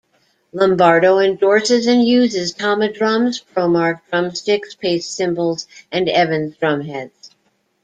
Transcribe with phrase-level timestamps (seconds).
[0.51, 7.29] Lombardo endorses and uses Tama Drums, Promark Drumsticks, Paiste Cymbals and Evans Drumheads.